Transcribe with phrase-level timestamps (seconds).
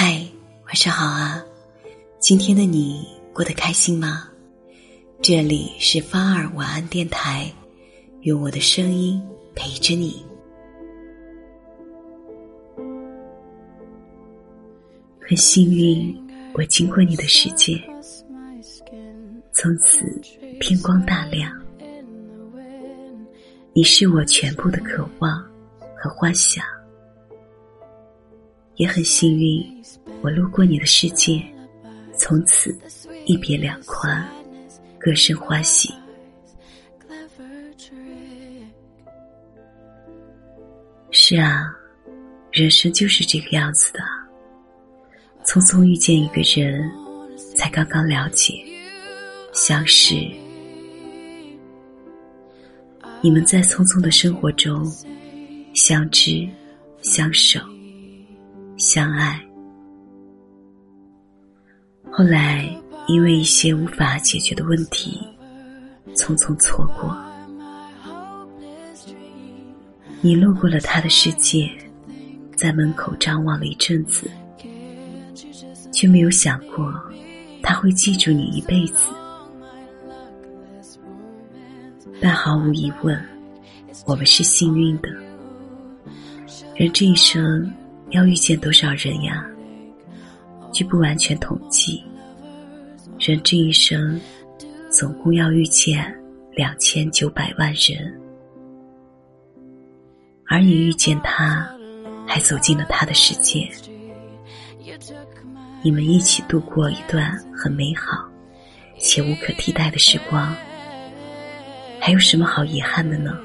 [0.00, 0.24] 嗨，
[0.66, 1.44] 晚上好啊！
[2.20, 4.28] 今天的你过得开心吗？
[5.20, 7.52] 这里是芳儿晚安电台，
[8.20, 9.20] 用我的声音
[9.56, 10.24] 陪着你。
[15.20, 16.16] 很幸运，
[16.54, 17.74] 我经过你的世界，
[19.50, 20.06] 从此
[20.60, 21.52] 天光大亮。
[23.72, 25.44] 你是我全部的渴望
[25.96, 26.64] 和幻想。
[28.78, 29.62] 也很幸运，
[30.22, 31.42] 我路过你的世界，
[32.16, 32.76] 从此
[33.26, 34.26] 一别两宽，
[34.98, 35.92] 各生欢喜。
[41.10, 41.74] 是啊，
[42.52, 44.00] 人生就是这个样子的，
[45.44, 46.88] 匆匆遇见一个人，
[47.56, 48.54] 才刚刚了解，
[49.52, 50.14] 相识。
[53.20, 54.84] 你们在匆匆的生活中
[55.74, 56.48] 相知
[57.02, 57.58] 相守。
[58.78, 59.44] 相爱，
[62.12, 62.72] 后来
[63.08, 65.20] 因为一些无法解决的问题，
[66.14, 67.12] 匆匆错过。
[70.20, 71.68] 你路过了他的世界，
[72.56, 74.30] 在门口张望了一阵子，
[75.92, 76.94] 却没有想过
[77.60, 79.12] 他会记住你一辈子。
[82.20, 83.20] 但毫无疑问，
[84.06, 85.08] 我们是幸运的。
[86.76, 87.68] 人这一生。
[88.10, 89.44] 要遇见多少人呀？
[90.72, 92.04] 据不完全统计，
[93.18, 94.20] 人这一生
[94.90, 96.14] 总共要遇见
[96.52, 98.20] 两千九百万人，
[100.46, 101.68] 而你遇见他，
[102.26, 103.68] 还走进了他的世界，
[105.82, 108.26] 你们一起度过一段很美好
[108.98, 110.54] 且无可替代的时光，
[112.00, 113.38] 还有什么好遗憾的呢？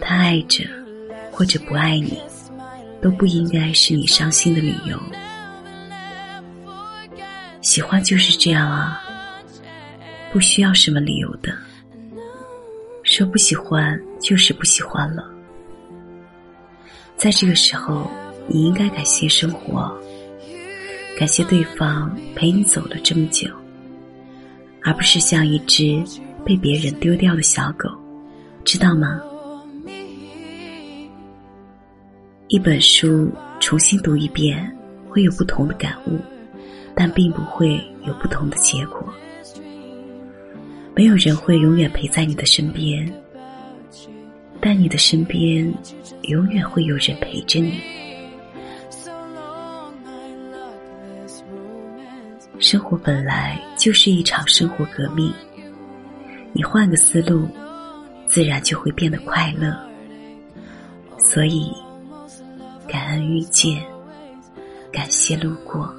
[0.00, 0.81] 他爱着。
[1.32, 2.20] 或者不爱你，
[3.00, 4.96] 都不应该是你伤心的理由。
[7.62, 9.02] 喜欢就是这样啊，
[10.30, 11.52] 不需要什么理由的。
[13.02, 15.24] 说不喜欢就是不喜欢了。
[17.16, 18.10] 在这个时候，
[18.46, 19.92] 你应该感谢生活，
[21.18, 23.48] 感谢对方陪你走了这么久，
[24.82, 26.02] 而不是像一只
[26.44, 27.88] 被别人丢掉的小狗，
[28.64, 29.20] 知道吗？
[32.52, 34.70] 一本书重新读一遍，
[35.08, 36.18] 会有不同的感悟，
[36.94, 39.10] 但并不会有不同的结果。
[40.94, 43.10] 没有人会永远陪在你的身边，
[44.60, 45.72] 但你的身边
[46.24, 47.80] 永远会有人陪着你。
[52.58, 55.32] 生活本来就是一场生活革命，
[56.52, 57.48] 你换个思路，
[58.26, 59.74] 自然就会变得快乐。
[61.16, 61.72] 所以。
[62.92, 63.82] 感恩遇见
[64.92, 65.90] 感谢路过。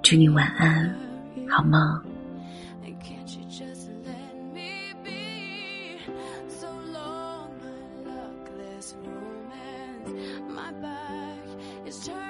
[0.00, 0.96] 祝你晚安
[1.48, 2.12] 好梦。
[11.92, 12.21] Time.